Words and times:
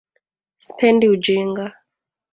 Sipendi 0.65 1.09
ujinga 1.13 1.65